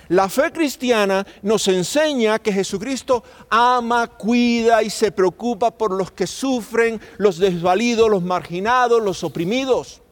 [0.08, 6.26] La fe cristiana nos enseña que Jesucristo ama, cuida y se preocupa por los que
[6.26, 10.02] sufren, los desvalidos, los marginados, los oprimidos.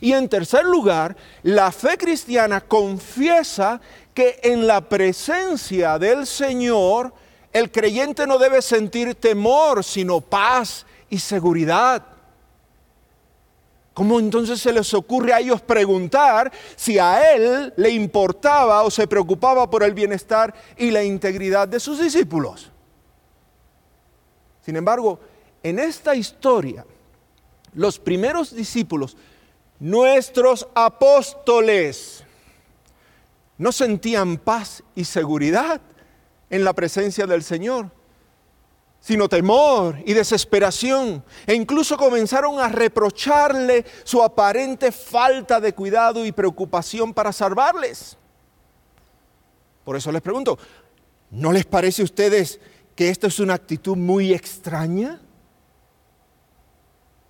[0.00, 3.80] Y en tercer lugar, la fe cristiana confiesa
[4.12, 7.14] que en la presencia del Señor
[7.52, 12.17] el creyente no debe sentir temor, sino paz y seguridad.
[13.98, 19.08] ¿Cómo entonces se les ocurre a ellos preguntar si a él le importaba o se
[19.08, 22.70] preocupaba por el bienestar y la integridad de sus discípulos?
[24.64, 25.18] Sin embargo,
[25.64, 26.86] en esta historia,
[27.74, 29.16] los primeros discípulos,
[29.80, 32.22] nuestros apóstoles,
[33.56, 35.80] no sentían paz y seguridad
[36.50, 37.90] en la presencia del Señor
[39.08, 41.24] sino temor y desesperación.
[41.46, 48.18] E incluso comenzaron a reprocharle su aparente falta de cuidado y preocupación para salvarles.
[49.82, 50.58] Por eso les pregunto,
[51.30, 52.60] ¿no les parece a ustedes
[52.94, 55.18] que esto es una actitud muy extraña?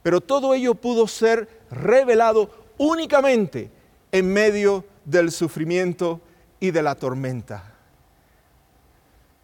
[0.02, 3.70] Pero todo ello pudo ser revelado únicamente
[4.10, 6.20] en medio del sufrimiento
[6.58, 7.72] y de la tormenta.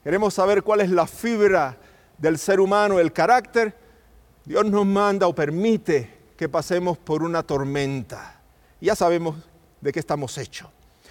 [0.03, 1.79] Queremos saber cuál es la fibra
[2.19, 3.77] del ser humano, el carácter,
[4.45, 8.41] Dios nos manda o permite que pasemos por una tormenta.
[8.81, 9.37] Ya sabemos
[9.81, 10.69] de qué estamos hechos.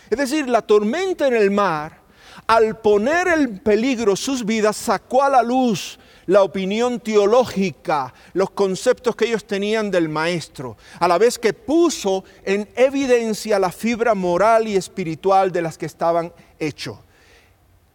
[0.10, 2.00] Es decir, la tormenta en el mar,
[2.48, 9.16] al poner en peligro sus vidas, sacó a la luz la opinión teológica, los conceptos
[9.16, 14.68] que ellos tenían del maestro, a la vez que puso en evidencia la fibra moral
[14.68, 16.98] y espiritual de las que estaban hechos.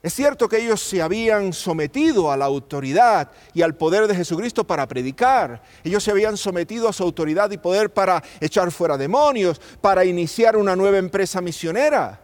[0.00, 4.64] Es cierto que ellos se habían sometido a la autoridad y al poder de Jesucristo
[4.64, 5.60] para predicar.
[5.82, 10.56] Ellos se habían sometido a su autoridad y poder para echar fuera demonios, para iniciar
[10.56, 12.20] una nueva empresa misionera.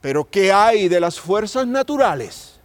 [0.00, 2.58] Pero ¿qué hay de las fuerzas naturales?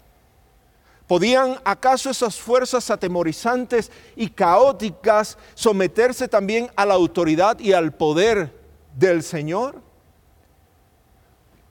[1.06, 8.52] ¿Podían acaso esas fuerzas atemorizantes y caóticas someterse también a la autoridad y al poder
[8.98, 9.84] del Señor?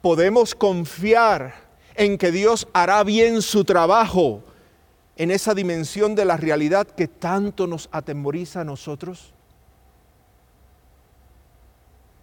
[0.00, 1.63] ¿Podemos confiar
[1.94, 4.42] en que Dios hará bien su trabajo
[5.16, 9.33] en esa dimensión de la realidad que tanto nos atemoriza a nosotros?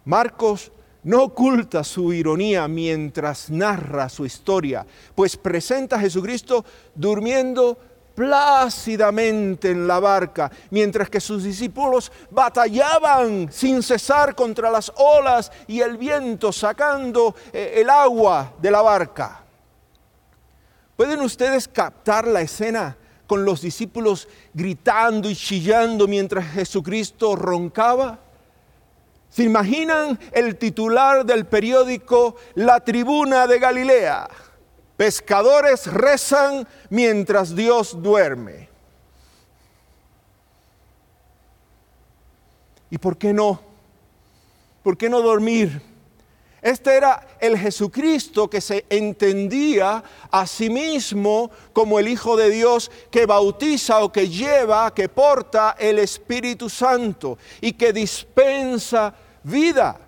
[0.04, 0.72] Marcos
[1.04, 7.78] no oculta su ironía mientras narra su historia, pues presenta a Jesucristo durmiendo
[8.14, 15.80] plácidamente en la barca, mientras que sus discípulos batallaban sin cesar contra las olas y
[15.80, 19.41] el viento, sacando eh, el agua de la barca.
[20.96, 28.18] ¿Pueden ustedes captar la escena con los discípulos gritando y chillando mientras Jesucristo roncaba?
[29.30, 34.28] ¿Se imaginan el titular del periódico La Tribuna de Galilea?
[34.96, 38.68] Pescadores rezan mientras Dios duerme.
[42.90, 43.62] ¿Y por qué no?
[44.82, 45.91] ¿Por qué no dormir?
[46.62, 52.88] Este era el Jesucristo que se entendía a sí mismo como el Hijo de Dios
[53.10, 59.98] que bautiza o que lleva, que porta el Espíritu Santo y que dispensa vida.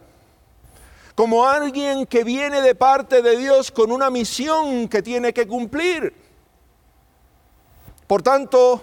[1.17, 6.15] Como alguien que viene de parte de Dios con una misión que tiene que cumplir.
[8.07, 8.81] Por tanto,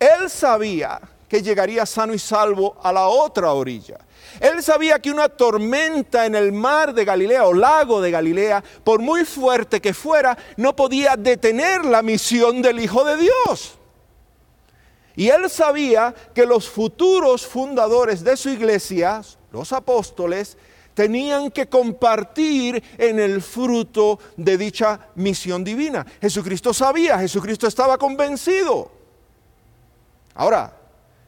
[0.00, 3.98] él sabía que llegaría sano y salvo a la otra orilla.
[4.40, 9.00] Él sabía que una tormenta en el mar de Galilea o lago de Galilea, por
[9.00, 13.78] muy fuerte que fuera, no podía detener la misión del Hijo de Dios.
[15.16, 20.58] Y él sabía que los futuros fundadores de su iglesia, los apóstoles,
[20.92, 26.06] tenían que compartir en el fruto de dicha misión divina.
[26.20, 28.90] Jesucristo sabía, Jesucristo estaba convencido.
[30.34, 30.75] Ahora,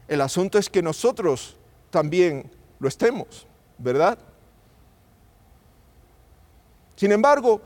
[0.09, 1.55] el asunto es que nosotros
[1.91, 3.45] también lo estemos,
[3.77, 4.17] ¿verdad?
[6.95, 7.61] Sin embargo,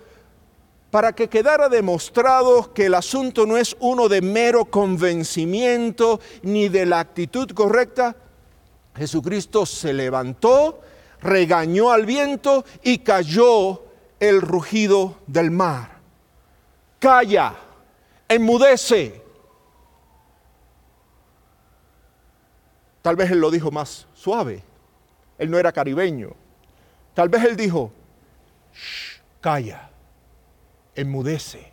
[0.92, 6.86] para que quedara demostrado que el asunto no es uno de mero convencimiento ni de
[6.86, 8.16] la actitud correcta,
[8.96, 10.82] Jesucristo se levantó,
[11.22, 13.84] regañó al viento y cayó
[14.20, 15.98] el rugido del mar.
[17.00, 17.56] Calla,
[18.28, 19.23] enmudece.
[23.04, 24.64] Tal vez él lo dijo más suave.
[25.38, 26.32] Él no era caribeño.
[27.14, 27.92] Tal vez él dijo,
[28.74, 29.90] Shh, calla,
[30.96, 31.72] enmudece.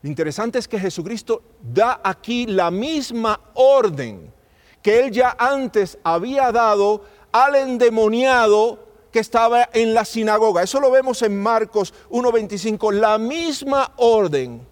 [0.00, 4.32] Lo interesante es que Jesucristo da aquí la misma orden
[4.80, 8.78] que él ya antes había dado al endemoniado
[9.12, 10.62] que estaba en la sinagoga.
[10.62, 14.71] Eso lo vemos en Marcos 1.25, la misma orden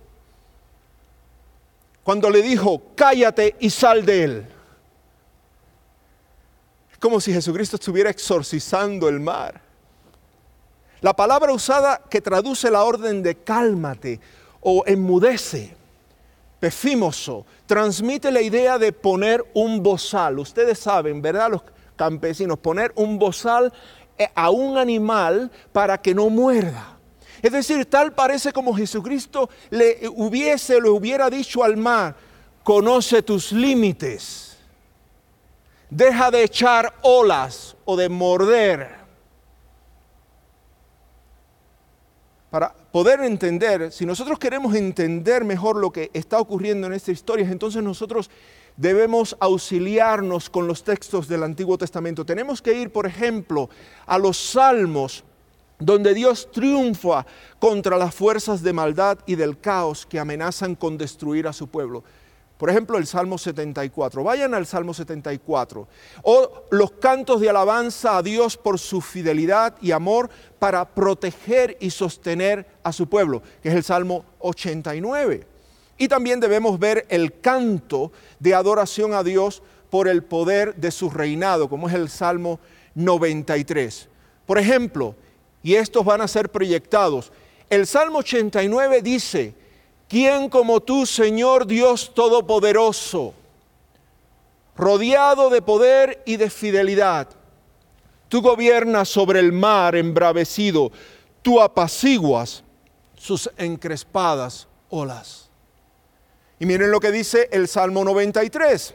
[2.11, 4.47] cuando le dijo, cállate y sal de él.
[6.91, 9.61] Es como si Jesucristo estuviera exorcizando el mar.
[11.03, 14.19] La palabra usada que traduce la orden de cálmate
[14.61, 15.77] o enmudece,
[16.59, 20.41] pefímoso, transmite la idea de poner un bozal.
[20.41, 21.49] Ustedes saben, ¿verdad?
[21.49, 21.63] Los
[21.95, 23.73] campesinos, poner un bozal
[24.19, 27.00] eh, a un animal para que no muerda.
[27.43, 32.15] Es decir, tal parece como Jesucristo le hubiese, le hubiera dicho al mar,
[32.63, 34.57] conoce tus límites,
[35.89, 39.01] deja de echar olas o de morder.
[42.51, 47.49] Para poder entender, si nosotros queremos entender mejor lo que está ocurriendo en esta historia,
[47.49, 48.29] entonces nosotros
[48.77, 52.27] debemos auxiliarnos con los textos del Antiguo Testamento.
[52.27, 53.71] Tenemos que ir, por ejemplo,
[54.07, 55.23] a los salmos
[55.81, 57.27] donde Dios triunfa
[57.59, 62.05] contra las fuerzas de maldad y del caos que amenazan con destruir a su pueblo.
[62.61, 64.23] Por ejemplo, el Salmo 74.
[64.23, 65.89] Vayan al Salmo 74.
[66.23, 71.89] O los cantos de alabanza a Dios por su fidelidad y amor para proteger y
[71.89, 75.47] sostener a su pueblo, que es el Salmo 89.
[75.97, 81.09] Y también debemos ver el canto de adoración a Dios por el poder de su
[81.09, 82.61] reinado, como es el Salmo
[82.95, 84.07] 93.
[84.45, 85.15] Por ejemplo,
[85.63, 87.33] y estos van a ser proyectados.
[87.69, 89.55] El Salmo 89 dice,
[90.09, 93.35] ¿quién como tú, Señor Dios Todopoderoso,
[94.77, 97.29] rodeado de poder y de fidelidad?
[98.29, 100.93] Tú gobiernas sobre el mar embravecido,
[101.43, 102.63] tú apaciguas
[103.17, 105.51] sus encrespadas olas.
[106.59, 108.95] Y miren lo que dice el Salmo 93.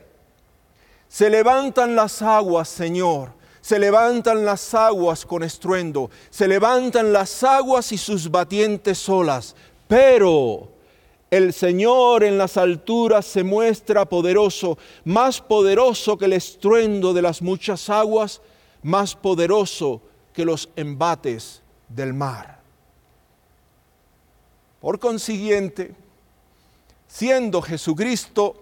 [1.07, 3.31] Se levantan las aguas, Señor,
[3.65, 9.55] se levantan las aguas con estruendo, se levantan las aguas y sus batientes olas,
[9.87, 10.69] pero
[11.31, 17.41] el Señor en las alturas se muestra poderoso, más poderoso que el estruendo de las
[17.41, 18.39] muchas aguas,
[18.83, 19.99] más poderoso
[20.31, 22.59] que los embates del mar.
[24.79, 25.95] Por consiguiente,
[27.07, 28.61] siendo Jesucristo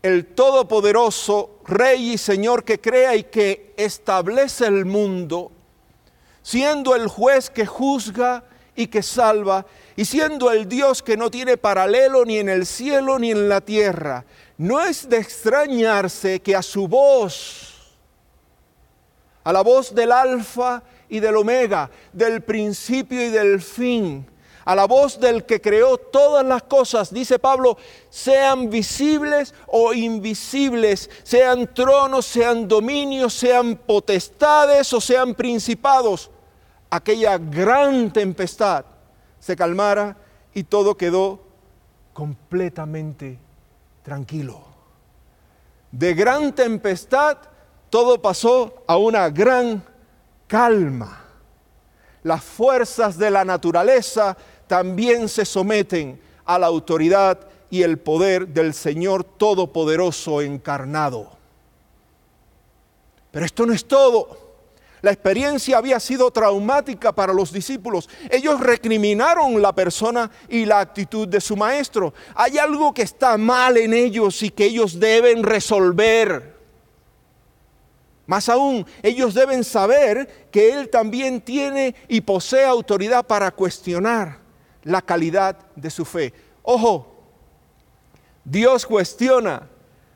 [0.00, 5.52] el Todopoderoso, Rey y Señor que crea y que establece el mundo,
[6.42, 8.42] siendo el juez que juzga
[8.74, 13.18] y que salva, y siendo el Dios que no tiene paralelo ni en el cielo
[13.18, 14.24] ni en la tierra,
[14.56, 17.96] no es de extrañarse que a su voz,
[19.44, 24.26] a la voz del alfa y del omega, del principio y del fin,
[24.68, 27.78] a la voz del que creó todas las cosas, dice Pablo,
[28.10, 36.30] sean visibles o invisibles, sean tronos, sean dominios, sean potestades o sean principados,
[36.90, 38.84] aquella gran tempestad
[39.40, 40.18] se calmara
[40.52, 41.40] y todo quedó
[42.12, 43.38] completamente
[44.02, 44.60] tranquilo.
[45.90, 47.38] De gran tempestad,
[47.88, 49.82] todo pasó a una gran
[50.46, 51.24] calma.
[52.22, 54.36] Las fuerzas de la naturaleza
[54.68, 57.40] también se someten a la autoridad
[57.70, 61.30] y el poder del Señor Todopoderoso encarnado.
[63.30, 64.48] Pero esto no es todo.
[65.00, 68.08] La experiencia había sido traumática para los discípulos.
[68.30, 72.14] Ellos recriminaron la persona y la actitud de su maestro.
[72.34, 76.56] Hay algo que está mal en ellos y que ellos deben resolver.
[78.26, 84.47] Más aún, ellos deben saber que Él también tiene y posee autoridad para cuestionar
[84.88, 86.32] la calidad de su fe.
[86.62, 87.06] Ojo,
[88.42, 89.68] Dios cuestiona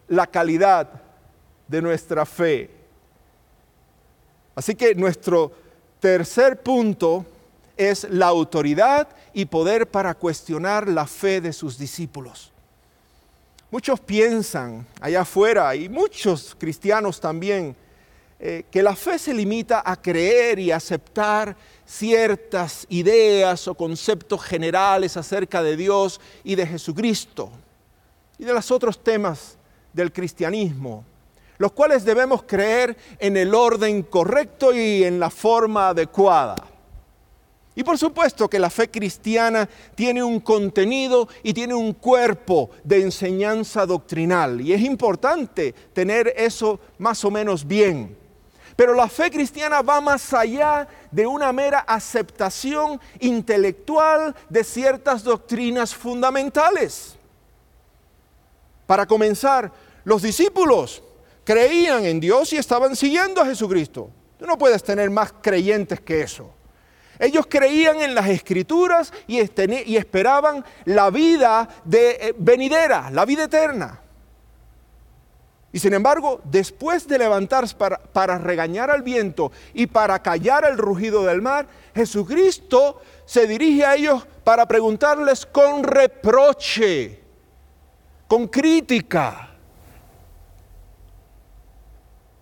[0.09, 0.89] la calidad
[1.69, 2.71] de nuestra fe.
[4.55, 5.53] Así que nuestro
[6.01, 7.27] tercer punto
[7.77, 12.51] es la autoridad y poder para cuestionar la fe de sus discípulos.
[13.71, 17.77] Muchos piensan allá afuera, y muchos cristianos también,
[18.39, 21.57] eh, que la fe se limita a creer y aceptar
[21.87, 27.51] ciertas ideas o conceptos generales acerca de Dios y de Jesucristo
[28.39, 29.57] y de los otros temas
[29.93, 31.05] del cristianismo
[31.63, 36.57] los cuales debemos creer en el orden correcto y en la forma adecuada.
[37.77, 43.03] Y por supuesto que la fe cristiana tiene un contenido y tiene un cuerpo de
[43.03, 44.61] enseñanza doctrinal.
[44.61, 48.17] Y es importante tener eso más o menos bien.
[48.77, 55.95] Pero la fe cristiana va más allá de una mera aceptación intelectual de ciertas doctrinas
[55.95, 57.17] fundamentales.
[58.87, 59.71] Para comenzar,
[60.05, 61.03] los discípulos
[61.45, 64.11] creían en Dios y estaban siguiendo a Jesucristo.
[64.39, 66.51] Tú no puedes tener más creyentes que eso.
[67.19, 74.02] Ellos creían en las escrituras y, esperaban la vida de, eh, venidera, la vida eterna.
[75.73, 80.77] Y sin embargo, después de levantarse para, para, regañar al viento y para callar el
[80.77, 87.23] rugido del mar, Jesucristo se dirige a ellos para preguntarles con reproche,
[88.29, 89.49] con crítica.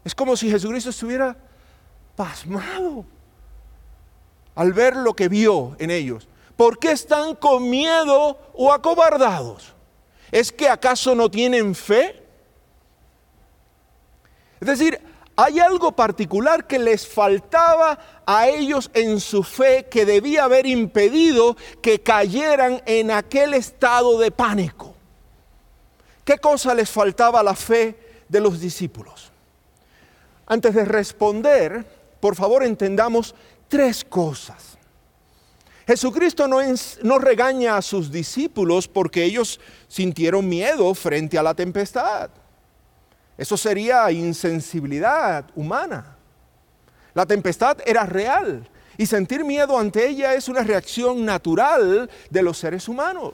[0.05, 1.37] Es como si Jesucristo estuviera
[2.17, 3.05] pasmado
[4.57, 6.27] al ver lo que vio en ellos.
[6.57, 9.73] ¿Por qué están con miedo o acobardados?
[10.31, 12.20] ¿Es que acaso no tienen fe?
[14.61, 15.01] Es decir,
[15.37, 21.57] hay algo particular que les faltaba a ellos en su fe que debía haber impedido
[21.81, 24.95] que cayeran en aquel estado de pánico.
[26.25, 27.97] ¿Qué cosa les faltaba a la fe
[28.29, 29.33] de los discípulos?
[30.47, 31.87] Antes de responder,
[32.21, 33.35] por favor entendamos
[33.69, 34.77] tres cosas.
[35.87, 36.59] Jesucristo no,
[37.03, 39.59] no, regaña a sus discípulos porque ellos
[39.89, 42.31] sintieron miedo frente a la tempestad.
[43.41, 46.15] Eso sería insensibilidad humana.
[47.15, 48.69] La tempestad era real
[48.99, 53.33] y sentir miedo ante ella es una reacción natural de los seres humanos.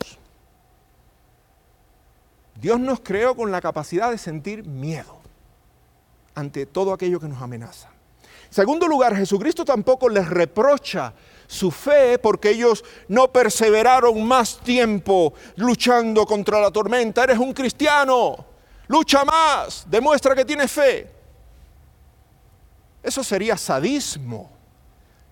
[2.54, 5.18] Dios nos creó con la capacidad de sentir miedo
[6.36, 7.88] ante todo aquello que nos amenaza.
[8.46, 11.14] En segundo lugar, Jesucristo tampoco les reprocha
[11.48, 17.24] su fe porque ellos no perseveraron más tiempo luchando contra la tormenta.
[17.24, 18.55] Eres un cristiano,
[18.88, 21.10] lucha más, demuestra que tienes fe.
[23.02, 24.50] Eso sería sadismo.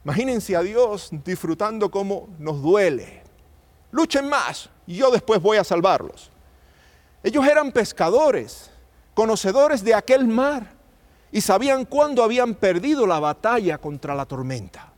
[0.04, 3.22] Imagínense a Dios disfrutando cómo nos duele.
[3.90, 6.30] Luchen más y yo después voy a salvarlos.
[7.22, 8.70] Ellos eran pescadores,
[9.14, 10.72] conocedores de aquel mar
[11.32, 14.92] y sabían cuándo habían perdido la batalla contra la tormenta.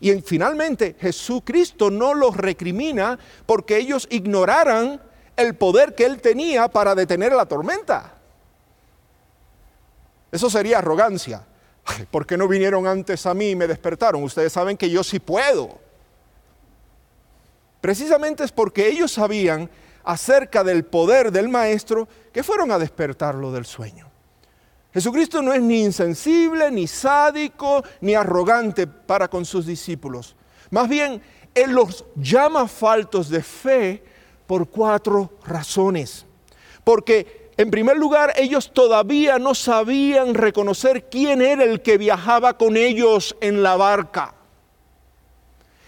[0.00, 5.00] Y finalmente Jesucristo no los recrimina porque ellos ignoraran
[5.36, 8.12] el poder que él tenía para detener la tormenta.
[10.30, 11.44] Eso sería arrogancia.
[12.10, 14.22] ¿Por qué no vinieron antes a mí y me despertaron?
[14.22, 15.78] Ustedes saben que yo sí puedo.
[17.80, 19.68] Precisamente es porque ellos sabían
[20.02, 24.10] acerca del poder del Maestro que fueron a despertarlo del sueño.
[24.92, 30.36] Jesucristo no es ni insensible, ni sádico, ni arrogante para con sus discípulos.
[30.70, 31.20] Más bien,
[31.54, 34.04] Él los llama faltos de fe
[34.46, 36.26] por cuatro razones.
[36.82, 42.76] Porque, en primer lugar, ellos todavía no sabían reconocer quién era el que viajaba con
[42.76, 44.34] ellos en la barca.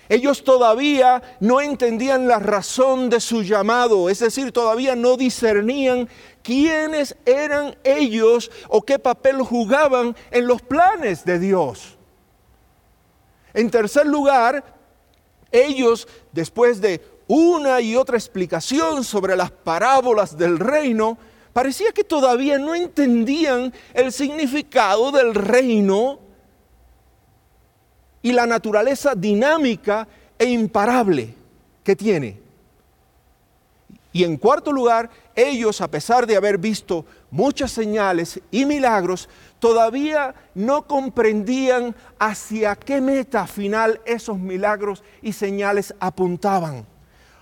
[0.09, 6.09] Ellos todavía no entendían la razón de su llamado, es decir, todavía no discernían
[6.43, 11.97] quiénes eran ellos o qué papel jugaban en los planes de Dios.
[13.53, 14.63] En tercer lugar,
[15.51, 21.19] ellos, después de una y otra explicación sobre las parábolas del reino,
[21.53, 26.21] parecía que todavía no entendían el significado del reino
[28.23, 30.07] y la naturaleza dinámica
[30.39, 31.35] e imparable
[31.83, 32.41] que tiene.
[34.13, 40.35] Y en cuarto lugar, ellos, a pesar de haber visto muchas señales y milagros, todavía
[40.55, 46.87] no comprendían hacia qué meta final esos milagros y señales apuntaban.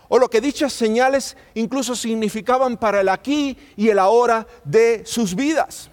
[0.08, 5.34] O lo que dichas señales incluso significaban para el aquí y el ahora de sus
[5.34, 5.90] vidas.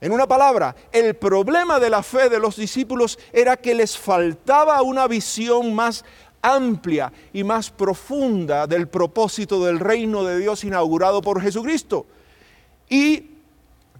[0.00, 4.82] En una palabra, el problema de la fe de los discípulos era que les faltaba
[4.82, 6.04] una visión más
[6.42, 12.04] amplia y más profunda del propósito del reino de Dios inaugurado por Jesucristo.
[12.88, 13.30] Y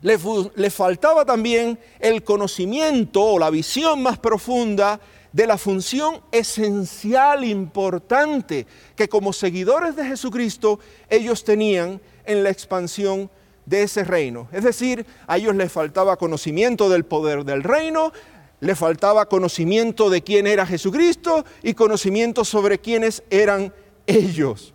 [0.03, 0.19] le,
[0.57, 5.01] le, faltaba también el conocimiento o la visión más profunda
[5.33, 10.79] de la función esencial, importante, que como seguidores de Jesucristo
[11.09, 13.31] ellos tenían en la expansión
[13.65, 14.49] de ese reino.
[14.53, 18.13] Es decir, a ellos les faltaba conocimiento del poder del reino,
[18.61, 23.73] le faltaba conocimiento de quién era Jesucristo y conocimiento sobre quiénes eran
[24.07, 24.75] ellos.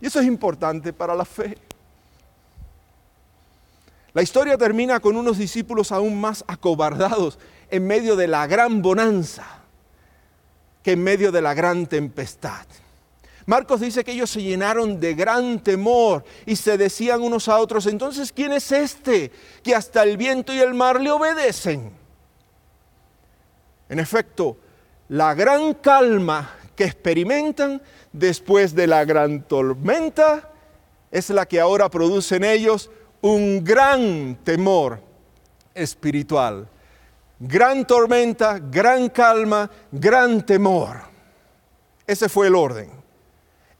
[0.00, 1.58] Y eso es importante para la fe.
[4.14, 7.38] La historia termina con unos discípulos aún más acobardados
[7.70, 9.57] en medio de la gran bonanza
[10.82, 12.66] que en medio de la gran tempestad.
[13.46, 17.86] Marcos dice que ellos se llenaron de gran temor y se decían unos a otros,
[17.86, 21.90] entonces, ¿quién es este que hasta el viento y el mar le obedecen?
[23.88, 24.58] En efecto,
[25.08, 27.80] la gran calma que experimentan
[28.12, 30.50] después de la gran tormenta
[31.10, 32.90] es la que ahora produce en ellos
[33.22, 35.00] un gran temor
[35.74, 36.68] espiritual.
[37.40, 41.02] Gran tormenta, gran calma, gran temor.
[42.06, 42.90] Ese fue el orden.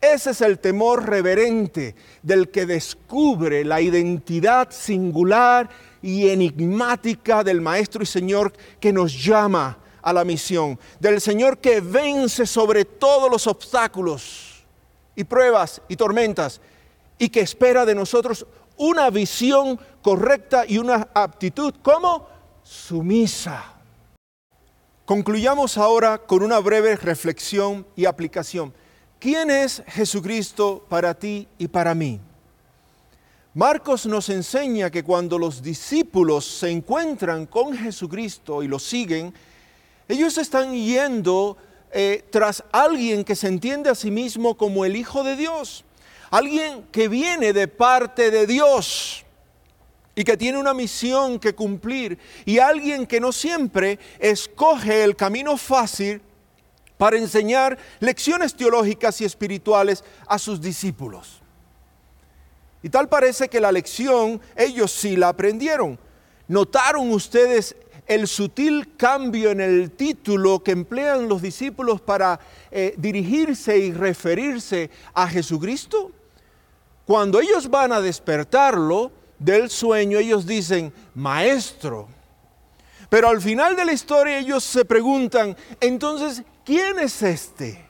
[0.00, 5.68] Ese es el temor reverente del que descubre la identidad singular
[6.00, 11.80] y enigmática del Maestro y Señor que nos llama a la misión, del Señor que
[11.80, 14.64] vence sobre todos los obstáculos
[15.16, 16.61] y pruebas y tormentas
[17.18, 18.46] y que espera de nosotros
[18.76, 22.38] una visión correcta y una aptitud como
[22.68, 23.64] sumisa.
[25.06, 28.74] Concluyamos ahora con una breve reflexión y aplicación.
[29.18, 32.20] ¿Quién es Jesucristo para ti y para mí?
[33.54, 39.32] Marcos nos enseña que cuando los discípulos se encuentran con Jesucristo y lo siguen,
[40.06, 41.56] ellos están yendo
[41.90, 45.84] eh, tras alguien que se entiende a sí mismo como el Hijo de Dios,
[46.30, 49.24] alguien que viene de parte de Dios
[50.18, 55.56] y que tiene una misión que cumplir, y alguien que no siempre escoge el camino
[55.56, 56.20] fácil
[56.96, 61.40] para enseñar lecciones teológicas y espirituales a sus discípulos.
[62.82, 65.96] Y tal parece que la lección ellos sí la aprendieron.
[66.48, 72.40] ¿Notaron ustedes el sutil cambio en el título que emplean los discípulos para
[72.72, 76.10] eh, dirigirse y referirse a Jesucristo?
[77.06, 82.09] Cuando ellos van a despertarlo del sueño, ellos dicen, maestro.
[83.09, 87.84] Pero al final de la historia ellos se preguntan, entonces, ¿quién es este?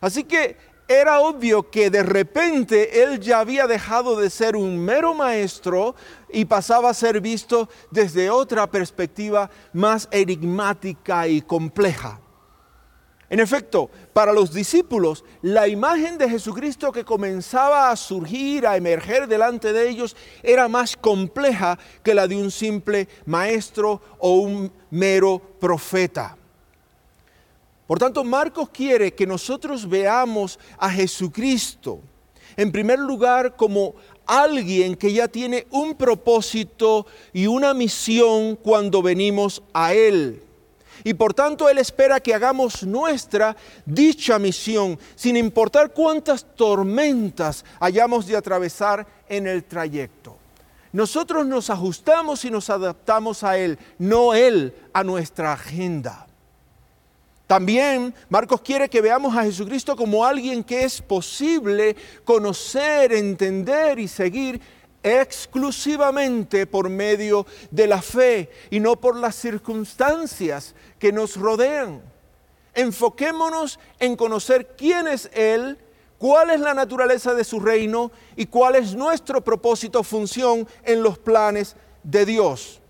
[0.00, 0.56] Así que
[0.88, 5.94] era obvio que de repente él ya había dejado de ser un mero maestro
[6.30, 12.21] y pasaba a ser visto desde otra perspectiva más enigmática y compleja.
[13.32, 19.26] En efecto, para los discípulos, la imagen de Jesucristo que comenzaba a surgir, a emerger
[19.26, 25.40] delante de ellos, era más compleja que la de un simple maestro o un mero
[25.58, 26.36] profeta.
[27.86, 32.00] Por tanto, Marcos quiere que nosotros veamos a Jesucristo,
[32.54, 33.94] en primer lugar, como
[34.26, 40.42] alguien que ya tiene un propósito y una misión cuando venimos a Él.
[41.04, 48.26] Y por tanto Él espera que hagamos nuestra dicha misión, sin importar cuántas tormentas hayamos
[48.26, 50.36] de atravesar en el trayecto.
[50.92, 56.26] Nosotros nos ajustamos y nos adaptamos a Él, no Él a nuestra agenda.
[57.46, 64.08] También Marcos quiere que veamos a Jesucristo como alguien que es posible conocer, entender y
[64.08, 64.60] seguir
[65.02, 72.02] exclusivamente por medio de la fe y no por las circunstancias que nos rodean.
[72.74, 75.78] Enfoquémonos en conocer quién es Él,
[76.18, 81.18] cuál es la naturaleza de su reino y cuál es nuestro propósito, función en los
[81.18, 82.80] planes de Dios.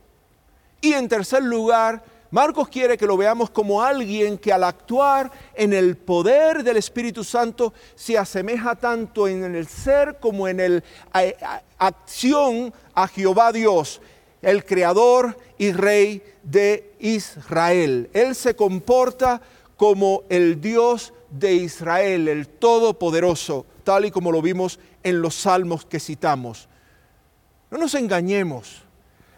[0.80, 5.74] Y en tercer lugar, Marcos quiere que lo veamos como alguien que al actuar en
[5.74, 12.72] el poder del Espíritu Santo se asemeja tanto en el ser como en la acción
[12.94, 14.00] a Jehová Dios,
[14.40, 18.08] el creador y rey de Israel.
[18.14, 19.42] Él se comporta
[19.76, 25.84] como el Dios de Israel, el Todopoderoso, tal y como lo vimos en los salmos
[25.84, 26.66] que citamos.
[27.70, 28.84] No nos engañemos.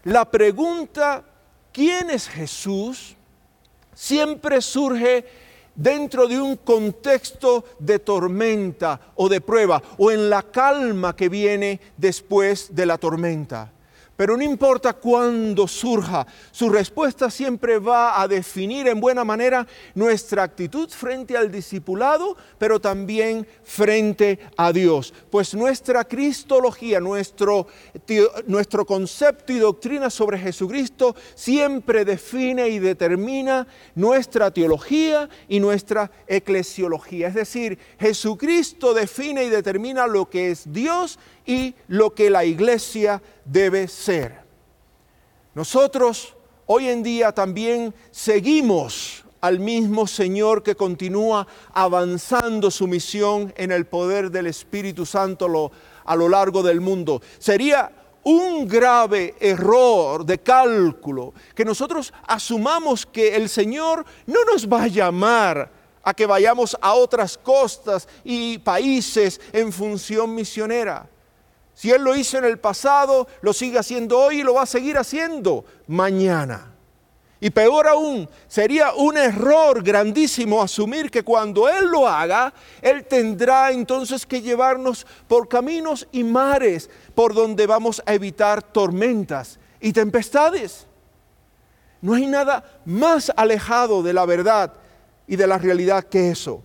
[0.04, 1.24] La pregunta
[1.74, 3.16] quién es Jesús
[3.92, 5.24] siempre surge
[5.74, 11.80] dentro de un contexto de tormenta o de prueba o en la calma que viene
[11.96, 13.73] después de la tormenta.
[14.16, 20.44] Pero no importa cuándo surja, su respuesta siempre va a definir en buena manera nuestra
[20.44, 25.12] actitud frente al discipulado, pero también frente a Dios.
[25.30, 27.66] Pues nuestra cristología, nuestro,
[28.46, 37.28] nuestro concepto y doctrina sobre Jesucristo siempre define y determina nuestra teología y nuestra eclesiología.
[37.28, 43.22] Es decir, Jesucristo define y determina lo que es Dios y lo que la iglesia
[43.44, 44.42] debe ser.
[45.54, 46.34] Nosotros
[46.66, 53.86] hoy en día también seguimos al mismo Señor que continúa avanzando su misión en el
[53.86, 55.70] poder del Espíritu Santo
[56.04, 57.20] a lo largo del mundo.
[57.38, 57.92] Sería
[58.24, 64.88] un grave error de cálculo que nosotros asumamos que el Señor no nos va a
[64.88, 65.70] llamar
[66.02, 71.06] a que vayamos a otras costas y países en función misionera.
[71.74, 74.66] Si Él lo hizo en el pasado, lo sigue haciendo hoy y lo va a
[74.66, 76.70] seguir haciendo mañana.
[77.40, 83.70] Y peor aún, sería un error grandísimo asumir que cuando Él lo haga, Él tendrá
[83.70, 90.86] entonces que llevarnos por caminos y mares por donde vamos a evitar tormentas y tempestades.
[92.00, 94.72] No hay nada más alejado de la verdad
[95.26, 96.62] y de la realidad que eso.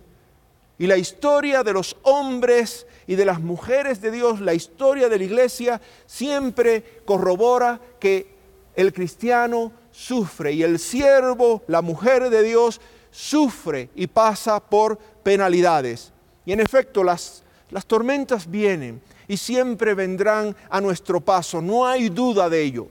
[0.78, 5.18] Y la historia de los hombres y de las mujeres de Dios, la historia de
[5.18, 8.36] la iglesia, siempre corrobora que
[8.76, 12.80] el cristiano sufre y el siervo, la mujer de Dios,
[13.10, 16.12] sufre y pasa por penalidades.
[16.46, 22.10] Y en efecto, las, las tormentas vienen y siempre vendrán a nuestro paso, no hay
[22.10, 22.86] duda de ello.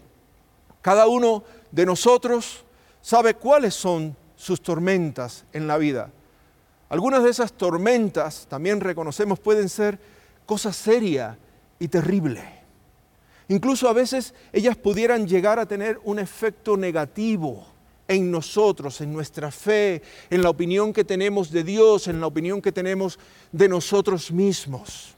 [0.82, 2.66] Cada uno de nosotros
[3.02, 6.12] sabe cuáles son sus tormentas en la vida.
[6.90, 10.00] Algunas de esas tormentas, también reconocemos, pueden ser
[10.46, 11.38] cosas serias
[11.78, 12.44] y terribles.
[13.48, 17.66] Incluso a veces ellas pudieran llegar a tener un efecto negativo
[18.08, 22.62] en nosotros, en nuestra fe, en la opinión que tenemos de Dios, en la opinión
[22.62, 23.20] que tenemos
[23.52, 25.14] de nosotros mismos.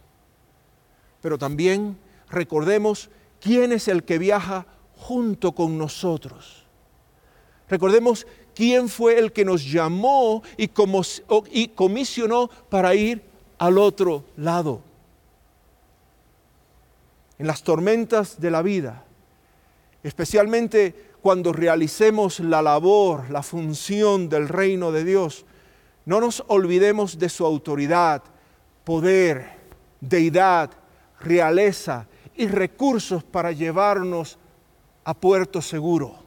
[1.21, 1.97] Pero también
[2.29, 3.09] recordemos
[3.39, 4.65] quién es el que viaja
[4.97, 6.65] junto con nosotros.
[7.71, 10.67] Recordemos quién fue el que nos llamó y,
[11.69, 13.21] comisionó para ir
[13.57, 14.81] al otro lado.
[17.39, 19.05] En las tormentas de la vida,
[20.03, 25.45] especialmente cuando realicemos la labor, la función del reino de Dios,
[26.05, 28.21] no nos olvidemos de su autoridad,
[28.83, 29.49] poder,
[30.01, 30.71] deidad,
[31.21, 32.05] realeza
[32.35, 34.37] y recursos para llevarnos
[35.05, 36.20] a puerto seguro.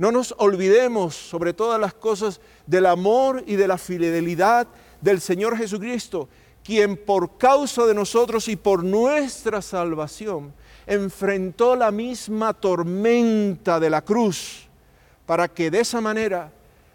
[0.00, 4.66] No nos olvidemos sobre todas las cosas del amor y de la fidelidad
[5.02, 6.26] del Señor Jesucristo,
[6.64, 10.54] quien por causa de nosotros y por nuestra salvación
[10.86, 14.70] enfrentó la misma tormenta de la cruz,
[15.26, 16.50] para que de esa manera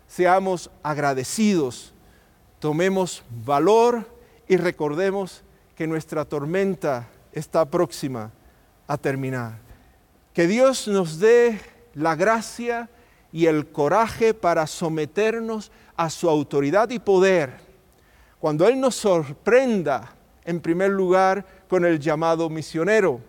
[0.07, 1.93] seamos agradecidos,
[2.57, 4.03] tomemos valor
[4.47, 5.43] y recordemos
[5.75, 8.31] que nuestra tormenta está próxima
[8.87, 9.59] a terminar.
[10.33, 11.59] Que Dios nos dé
[11.93, 12.89] la gracia
[13.35, 17.57] y el coraje para someternos a su autoridad y poder.
[18.39, 20.15] Cuando Él nos sorprenda,
[20.45, 23.19] en primer lugar, con el llamado misionero,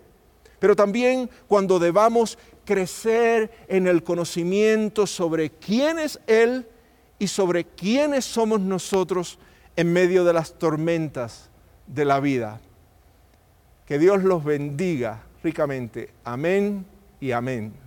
[0.60, 6.68] pero también cuando debamos crecer en el conocimiento sobre quién es Él
[7.18, 9.40] y sobre quiénes somos nosotros
[9.74, 11.50] en medio de las tormentas
[11.88, 12.60] de la vida.
[13.86, 16.10] Que Dios los bendiga ricamente.
[16.22, 16.86] Amén
[17.18, 17.85] y amén.